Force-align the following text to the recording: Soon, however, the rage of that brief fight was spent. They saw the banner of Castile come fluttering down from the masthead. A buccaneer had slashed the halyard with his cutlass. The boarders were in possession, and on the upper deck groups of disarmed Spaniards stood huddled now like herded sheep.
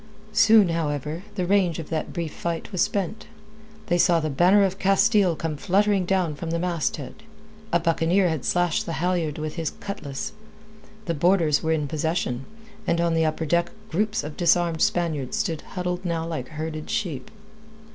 Soon, 0.33 0.69
however, 0.69 1.21
the 1.35 1.45
rage 1.45 1.77
of 1.77 1.89
that 1.91 2.11
brief 2.11 2.33
fight 2.33 2.71
was 2.71 2.81
spent. 2.81 3.27
They 3.85 3.99
saw 3.99 4.19
the 4.19 4.31
banner 4.31 4.63
of 4.63 4.79
Castile 4.79 5.35
come 5.35 5.57
fluttering 5.57 6.05
down 6.07 6.33
from 6.33 6.49
the 6.49 6.57
masthead. 6.57 7.21
A 7.71 7.79
buccaneer 7.79 8.27
had 8.27 8.43
slashed 8.43 8.87
the 8.87 8.93
halyard 8.93 9.37
with 9.37 9.57
his 9.57 9.69
cutlass. 9.79 10.33
The 11.05 11.13
boarders 11.13 11.61
were 11.61 11.71
in 11.71 11.87
possession, 11.87 12.47
and 12.87 12.99
on 12.99 13.13
the 13.13 13.25
upper 13.25 13.45
deck 13.45 13.69
groups 13.89 14.23
of 14.23 14.35
disarmed 14.37 14.81
Spaniards 14.81 15.37
stood 15.37 15.61
huddled 15.61 16.03
now 16.03 16.25
like 16.25 16.47
herded 16.47 16.89
sheep. 16.89 17.29